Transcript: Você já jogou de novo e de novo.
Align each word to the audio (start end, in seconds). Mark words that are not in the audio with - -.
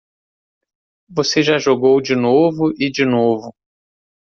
Você 1.09 1.43
já 1.43 1.59
jogou 1.59 2.01
de 2.01 2.15
novo 2.15 2.73
e 2.79 2.89
de 2.89 3.05
novo. 3.05 3.53